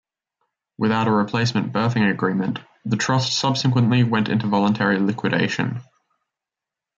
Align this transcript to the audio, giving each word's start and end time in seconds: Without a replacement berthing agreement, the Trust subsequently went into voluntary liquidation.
Without 0.79 1.07
a 1.07 1.11
replacement 1.11 1.71
berthing 1.71 2.01
agreement, 2.09 2.57
the 2.85 2.97
Trust 2.97 3.33
subsequently 3.37 4.03
went 4.03 4.29
into 4.29 4.47
voluntary 4.47 4.97
liquidation. 4.97 5.81